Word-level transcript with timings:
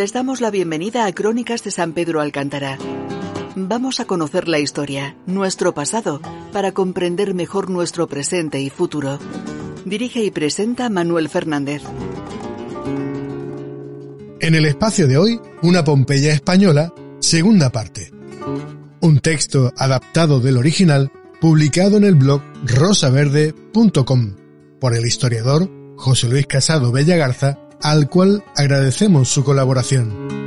Les 0.00 0.14
damos 0.14 0.40
la 0.40 0.50
bienvenida 0.50 1.04
a 1.04 1.12
Crónicas 1.12 1.62
de 1.62 1.70
San 1.70 1.92
Pedro 1.92 2.22
Alcántara. 2.22 2.78
Vamos 3.54 4.00
a 4.00 4.06
conocer 4.06 4.48
la 4.48 4.58
historia, 4.58 5.14
nuestro 5.26 5.74
pasado, 5.74 6.22
para 6.54 6.72
comprender 6.72 7.34
mejor 7.34 7.68
nuestro 7.68 8.08
presente 8.08 8.62
y 8.62 8.70
futuro. 8.70 9.18
Dirige 9.84 10.24
y 10.24 10.30
presenta 10.30 10.88
Manuel 10.88 11.28
Fernández. 11.28 11.82
En 14.40 14.54
el 14.54 14.64
espacio 14.64 15.06
de 15.06 15.18
hoy, 15.18 15.38
una 15.60 15.84
Pompeya 15.84 16.32
española, 16.32 16.94
segunda 17.18 17.70
parte. 17.70 18.10
Un 19.02 19.20
texto 19.20 19.70
adaptado 19.76 20.40
del 20.40 20.56
original, 20.56 21.12
publicado 21.42 21.98
en 21.98 22.04
el 22.04 22.14
blog 22.14 22.40
rosaverde.com 22.64 24.36
por 24.80 24.96
el 24.96 25.04
historiador 25.04 25.70
José 25.98 26.26
Luis 26.30 26.46
Casado 26.46 26.90
Bellagarza, 26.90 27.58
al 27.82 28.08
cual 28.08 28.44
agradecemos 28.56 29.28
su 29.28 29.44
colaboración. 29.44 30.40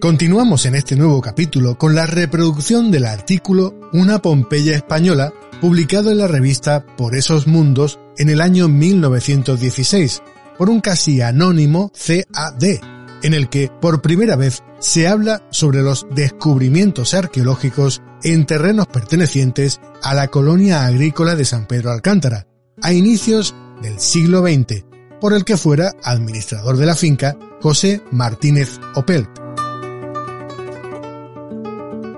Continuamos 0.00 0.64
en 0.64 0.76
este 0.76 0.96
nuevo 0.96 1.20
capítulo 1.20 1.76
con 1.76 1.94
la 1.94 2.06
reproducción 2.06 2.90
del 2.90 3.04
artículo 3.04 3.78
Una 3.92 4.22
Pompeya 4.22 4.74
española, 4.74 5.32
publicado 5.60 6.10
en 6.10 6.18
la 6.18 6.26
revista 6.26 6.86
Por 6.96 7.14
esos 7.14 7.46
mundos 7.46 7.98
en 8.16 8.30
el 8.30 8.40
año 8.40 8.68
1916, 8.68 10.22
por 10.56 10.70
un 10.70 10.80
casi 10.80 11.20
anónimo 11.20 11.92
CAD, 11.92 12.80
en 13.22 13.34
el 13.34 13.50
que 13.50 13.70
por 13.80 14.00
primera 14.00 14.36
vez 14.36 14.62
se 14.78 15.06
habla 15.06 15.42
sobre 15.50 15.82
los 15.82 16.06
descubrimientos 16.14 17.12
arqueológicos 17.12 18.00
en 18.22 18.46
terrenos 18.46 18.86
pertenecientes 18.86 19.80
a 20.02 20.14
la 20.14 20.28
colonia 20.28 20.86
agrícola 20.86 21.36
de 21.36 21.44
San 21.44 21.66
Pedro 21.66 21.90
Alcántara, 21.90 22.46
a 22.80 22.94
inicios 22.94 23.54
del 23.82 23.98
siglo 23.98 24.42
XX, 24.42 24.84
por 25.20 25.34
el 25.34 25.44
que 25.44 25.56
fuera 25.56 25.94
administrador 26.02 26.76
de 26.76 26.86
la 26.86 26.94
finca 26.94 27.36
José 27.60 28.02
Martínez 28.10 28.80
Opelt. 28.94 29.28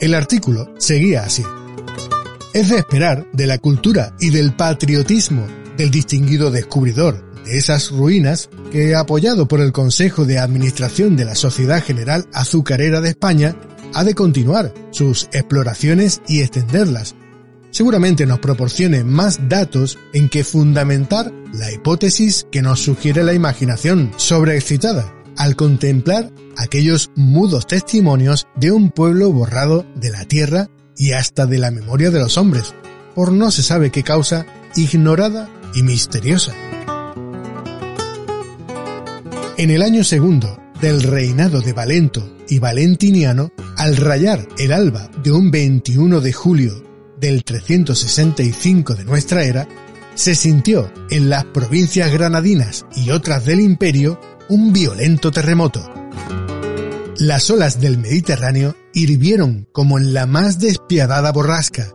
El 0.00 0.14
artículo 0.14 0.72
seguía 0.78 1.24
así. 1.24 1.44
Es 2.54 2.68
de 2.68 2.78
esperar 2.78 3.26
de 3.32 3.46
la 3.46 3.58
cultura 3.58 4.14
y 4.20 4.30
del 4.30 4.54
patriotismo 4.54 5.46
del 5.76 5.90
distinguido 5.90 6.50
descubridor 6.50 7.24
de 7.44 7.58
esas 7.58 7.90
ruinas 7.90 8.50
que, 8.70 8.94
apoyado 8.94 9.48
por 9.48 9.60
el 9.60 9.72
Consejo 9.72 10.24
de 10.24 10.38
Administración 10.38 11.16
de 11.16 11.24
la 11.24 11.34
Sociedad 11.34 11.82
General 11.82 12.26
Azucarera 12.32 13.00
de 13.00 13.10
España, 13.10 13.56
ha 13.94 14.04
de 14.04 14.14
continuar 14.14 14.72
sus 14.90 15.28
exploraciones 15.32 16.20
y 16.28 16.40
extenderlas, 16.40 17.14
seguramente 17.70 18.26
nos 18.26 18.38
proporcione 18.38 19.04
más 19.04 19.48
datos 19.48 19.98
en 20.12 20.28
que 20.28 20.44
fundamentar 20.44 21.32
la 21.52 21.72
hipótesis 21.72 22.46
que 22.50 22.62
nos 22.62 22.80
sugiere 22.80 23.22
la 23.22 23.34
imaginación 23.34 24.12
sobreexcitada 24.16 25.14
al 25.36 25.56
contemplar 25.56 26.30
aquellos 26.56 27.10
mudos 27.14 27.66
testimonios 27.66 28.46
de 28.56 28.72
un 28.72 28.90
pueblo 28.90 29.32
borrado 29.32 29.86
de 29.94 30.10
la 30.10 30.24
tierra 30.24 30.68
y 30.96 31.12
hasta 31.12 31.46
de 31.46 31.58
la 31.58 31.70
memoria 31.70 32.10
de 32.10 32.18
los 32.18 32.36
hombres, 32.36 32.74
por 33.14 33.32
no 33.32 33.52
se 33.52 33.62
sabe 33.62 33.90
qué 33.90 34.02
causa, 34.02 34.46
ignorada 34.74 35.48
y 35.74 35.84
misteriosa. 35.84 36.52
En 39.56 39.70
el 39.70 39.82
año 39.82 40.02
segundo 40.02 40.60
del 40.80 41.02
reinado 41.02 41.60
de 41.60 41.72
Valento 41.72 42.36
y 42.48 42.58
Valentiniano, 42.58 43.50
al 43.76 43.96
rayar 43.96 44.46
el 44.58 44.72
alba 44.72 45.08
de 45.22 45.30
un 45.30 45.50
21 45.50 46.20
de 46.20 46.32
julio 46.32 46.87
del 47.20 47.44
365 47.44 48.94
de 48.94 49.04
nuestra 49.04 49.44
era, 49.44 49.68
se 50.14 50.34
sintió 50.34 50.92
en 51.10 51.30
las 51.30 51.44
provincias 51.44 52.12
granadinas 52.12 52.86
y 52.96 53.10
otras 53.10 53.44
del 53.44 53.60
imperio 53.60 54.20
un 54.48 54.72
violento 54.72 55.30
terremoto. 55.30 55.88
Las 57.18 57.50
olas 57.50 57.80
del 57.80 57.98
Mediterráneo 57.98 58.76
hirvieron 58.92 59.68
como 59.72 59.98
en 59.98 60.14
la 60.14 60.26
más 60.26 60.58
despiadada 60.58 61.32
borrasca. 61.32 61.92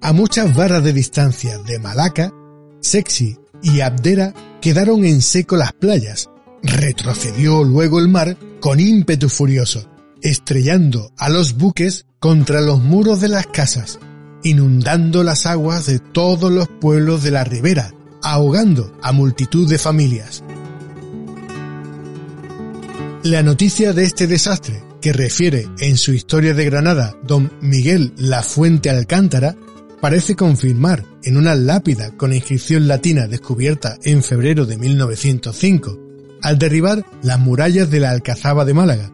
A 0.00 0.12
muchas 0.12 0.54
barras 0.54 0.82
de 0.82 0.92
distancia 0.92 1.58
de 1.58 1.78
Malaca, 1.78 2.32
Sexy 2.80 3.38
y 3.62 3.80
Abdera 3.80 4.34
quedaron 4.60 5.04
en 5.04 5.22
seco 5.22 5.56
las 5.56 5.72
playas. 5.72 6.30
Retrocedió 6.62 7.64
luego 7.64 8.00
el 8.00 8.08
mar 8.08 8.36
con 8.60 8.80
ímpetu 8.80 9.28
furioso, 9.28 9.88
estrellando 10.22 11.12
a 11.18 11.28
los 11.28 11.56
buques 11.56 12.06
contra 12.18 12.62
los 12.62 12.82
muros 12.82 13.20
de 13.20 13.28
las 13.28 13.46
casas, 13.46 13.98
inundando 14.44 15.24
las 15.24 15.46
aguas 15.46 15.86
de 15.86 15.98
todos 15.98 16.52
los 16.52 16.68
pueblos 16.68 17.24
de 17.24 17.32
la 17.32 17.42
ribera, 17.42 17.92
ahogando 18.22 18.96
a 19.02 19.10
multitud 19.10 19.68
de 19.68 19.78
familias. 19.78 20.44
La 23.24 23.42
noticia 23.42 23.92
de 23.92 24.04
este 24.04 24.26
desastre, 24.26 24.84
que 25.00 25.12
refiere 25.12 25.66
en 25.80 25.96
su 25.96 26.12
historia 26.12 26.54
de 26.54 26.64
Granada 26.66 27.16
don 27.22 27.50
Miguel 27.60 28.12
La 28.16 28.42
Fuente 28.42 28.90
Alcántara, 28.90 29.56
parece 30.00 30.36
confirmar 30.36 31.04
en 31.22 31.38
una 31.38 31.54
lápida 31.54 32.10
con 32.10 32.34
inscripción 32.34 32.86
latina 32.86 33.26
descubierta 33.26 33.96
en 34.04 34.22
febrero 34.22 34.66
de 34.66 34.76
1905, 34.76 35.98
al 36.42 36.58
derribar 36.58 37.06
las 37.22 37.40
murallas 37.40 37.90
de 37.90 38.00
la 38.00 38.10
Alcazaba 38.10 38.66
de 38.66 38.74
Málaga, 38.74 39.10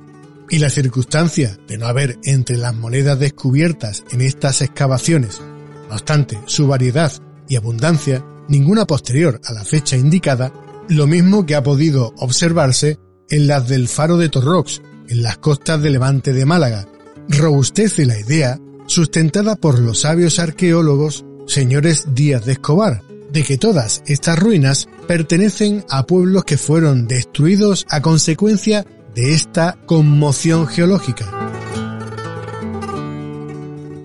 y 0.50 0.58
la 0.58 0.68
circunstancia 0.68 1.56
de 1.68 1.78
no 1.78 1.86
haber 1.86 2.18
entre 2.24 2.56
las 2.56 2.74
monedas 2.74 3.18
descubiertas 3.18 4.04
en 4.10 4.20
estas 4.20 4.62
excavaciones, 4.62 5.40
no 5.88 5.94
obstante 5.94 6.38
su 6.46 6.66
variedad 6.66 7.12
y 7.48 7.56
abundancia, 7.56 8.24
ninguna 8.48 8.86
posterior 8.86 9.40
a 9.44 9.52
la 9.52 9.64
fecha 9.64 9.96
indicada, 9.96 10.52
lo 10.88 11.06
mismo 11.06 11.46
que 11.46 11.54
ha 11.54 11.62
podido 11.62 12.12
observarse 12.18 12.98
en 13.28 13.46
las 13.46 13.68
del 13.68 13.88
faro 13.88 14.16
de 14.16 14.28
Torrox, 14.28 14.82
en 15.08 15.22
las 15.22 15.38
costas 15.38 15.80
de 15.80 15.90
Levante 15.90 16.32
de 16.32 16.44
Málaga, 16.44 16.86
robustece 17.28 18.06
la 18.06 18.18
idea 18.18 18.58
sustentada 18.86 19.54
por 19.54 19.78
los 19.78 20.00
sabios 20.00 20.40
arqueólogos 20.40 21.24
señores 21.46 22.06
Díaz 22.14 22.44
de 22.44 22.52
Escobar, 22.52 23.02
de 23.32 23.44
que 23.44 23.58
todas 23.58 24.02
estas 24.06 24.38
ruinas 24.38 24.88
pertenecen 25.06 25.84
a 25.88 26.06
pueblos 26.06 26.44
que 26.44 26.56
fueron 26.56 27.06
destruidos 27.06 27.86
a 27.88 28.02
consecuencia 28.02 28.84
de 29.14 29.34
esta 29.34 29.76
conmoción 29.86 30.66
geológica. 30.66 31.26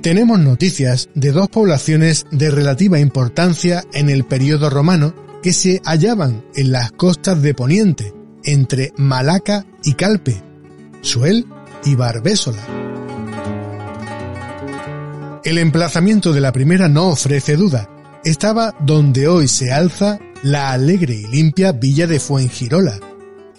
Tenemos 0.02 0.40
noticias 0.40 1.10
de 1.16 1.32
dos 1.32 1.50
poblaciones 1.50 2.28
de 2.30 2.52
relativa 2.52 3.00
importancia 3.00 3.84
en 3.92 4.10
el 4.10 4.24
periodo 4.24 4.70
romano 4.70 5.16
que 5.42 5.52
se 5.52 5.82
hallaban 5.84 6.46
en 6.56 6.72
las 6.72 6.92
costas 6.92 7.42
de 7.42 7.54
Poniente, 7.54 8.14
entre 8.44 8.94
Malaca 8.98 9.66
y 9.84 9.94
Calpe, 9.94 10.42
Suel 11.02 11.46
y 11.84 11.96
Barbésola. 11.96 12.62
El 15.44 15.60
emplazamiento 15.60 16.34
de 16.34 16.42
la 16.42 16.52
primera 16.52 16.88
no 16.88 17.10
ofrece 17.10 17.56
duda. 17.56 17.90
Estaba 18.24 18.76
donde 18.80 19.28
hoy 19.28 19.48
se 19.48 19.72
alza 19.72 20.20
la 20.42 20.72
alegre 20.72 21.14
y 21.14 21.28
limpia 21.28 21.72
villa 21.72 22.08
de 22.08 22.20
Fuengirola. 22.20 23.00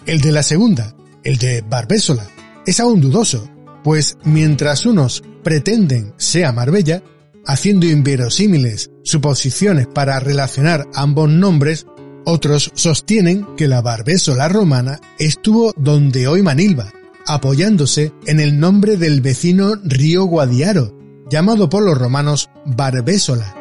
El 0.05 0.19
de 0.19 0.33
la 0.33 0.43
segunda, 0.43 0.96
el 1.27 1.37
de 1.37 1.61
Barbésola, 1.61 2.25
es 2.65 2.79
aún 2.79 3.01
dudoso, 3.01 3.49
pues 3.83 4.17
mientras 4.23 4.85
unos 4.85 5.21
pretenden 5.43 6.13
sea 6.15 6.53
Marbella, 6.53 7.03
haciendo 7.45 7.85
inverosímiles 7.85 8.91
suposiciones 9.03 9.87
para 9.87 10.21
relacionar 10.21 10.87
ambos 10.93 11.29
nombres, 11.29 11.85
otros 12.23 12.71
sostienen 12.75 13.45
que 13.57 13.67
la 13.67 13.81
Barbésola 13.81 14.47
romana 14.47 15.01
estuvo 15.19 15.73
donde 15.75 16.29
hoy 16.29 16.43
Manilva, 16.43 16.93
apoyándose 17.25 18.13
en 18.25 18.39
el 18.39 18.57
nombre 18.57 18.95
del 18.95 19.19
vecino 19.19 19.75
río 19.83 20.23
Guadiaro, 20.23 20.97
llamado 21.29 21.69
por 21.69 21.83
los 21.83 21.97
romanos 21.97 22.49
Barbésola. 22.65 23.53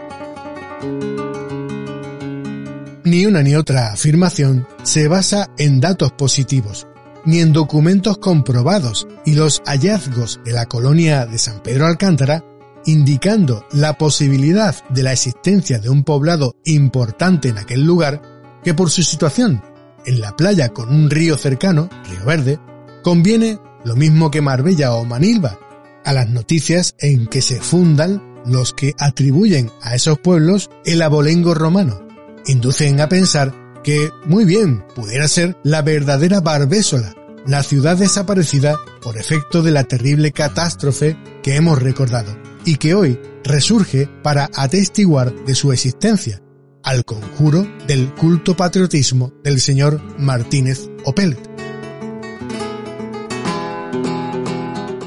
Ni 3.02 3.26
una 3.26 3.42
ni 3.42 3.56
otra 3.56 3.92
afirmación 3.92 4.68
se 4.84 5.08
basa 5.08 5.50
en 5.58 5.80
datos 5.80 6.12
positivos, 6.12 6.86
ni 7.26 7.40
en 7.40 7.52
documentos 7.52 8.18
comprobados 8.18 9.06
y 9.24 9.34
los 9.34 9.60
hallazgos 9.66 10.40
de 10.44 10.52
la 10.52 10.66
colonia 10.66 11.26
de 11.26 11.38
San 11.38 11.60
Pedro 11.62 11.86
Alcántara, 11.86 12.44
indicando 12.86 13.66
la 13.72 13.98
posibilidad 13.98 14.74
de 14.88 15.02
la 15.02 15.12
existencia 15.12 15.78
de 15.78 15.90
un 15.90 16.04
poblado 16.04 16.54
importante 16.64 17.48
en 17.48 17.58
aquel 17.58 17.84
lugar, 17.84 18.22
que 18.64 18.74
por 18.74 18.90
su 18.90 19.02
situación 19.02 19.62
en 20.06 20.20
la 20.20 20.36
playa 20.36 20.68
con 20.68 20.88
un 20.88 21.10
río 21.10 21.36
cercano, 21.36 21.90
Río 22.08 22.24
Verde, 22.24 22.60
conviene, 23.02 23.58
lo 23.84 23.96
mismo 23.96 24.30
que 24.30 24.40
Marbella 24.40 24.94
o 24.94 25.04
Manilva, 25.04 25.58
a 26.04 26.12
las 26.12 26.28
noticias 26.28 26.94
en 27.00 27.26
que 27.26 27.42
se 27.42 27.60
fundan 27.60 28.22
los 28.46 28.72
que 28.72 28.94
atribuyen 28.98 29.70
a 29.82 29.96
esos 29.96 30.18
pueblos 30.20 30.70
el 30.84 31.02
abolengo 31.02 31.54
romano. 31.54 32.06
Inducen 32.46 33.00
a 33.00 33.08
pensar 33.08 33.65
que 33.86 34.10
muy 34.24 34.44
bien 34.44 34.84
pudiera 34.96 35.28
ser 35.28 35.56
la 35.62 35.80
verdadera 35.80 36.40
Barbésola, 36.40 37.14
la 37.46 37.62
ciudad 37.62 37.96
desaparecida 37.96 38.80
por 39.00 39.16
efecto 39.16 39.62
de 39.62 39.70
la 39.70 39.84
terrible 39.84 40.32
catástrofe 40.32 41.16
que 41.40 41.54
hemos 41.54 41.80
recordado 41.80 42.36
y 42.64 42.78
que 42.78 42.94
hoy 42.94 43.16
resurge 43.44 44.08
para 44.24 44.50
atestiguar 44.56 45.32
de 45.44 45.54
su 45.54 45.70
existencia, 45.70 46.42
al 46.82 47.04
conjuro 47.04 47.64
del 47.86 48.12
culto 48.12 48.56
patriotismo 48.56 49.32
del 49.44 49.60
señor 49.60 50.02
Martínez 50.18 50.90
Opelet. 51.04 51.38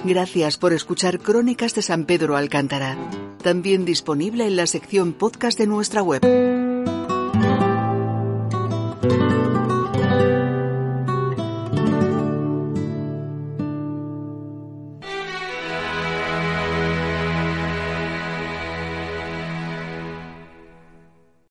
Gracias 0.05 0.57
por 0.57 0.71
escuchar 0.71 1.19
Crónicas 1.19 1.75
de 1.75 1.81
San 1.81 2.05
Pedro 2.05 2.37
Alcántara, 2.37 2.97
también 3.43 3.83
disponible 3.83 4.47
en 4.47 4.55
la 4.55 4.67
sección 4.67 5.11
podcast 5.11 5.59
de 5.59 5.67
nuestra 5.67 6.01
web. 6.01 6.68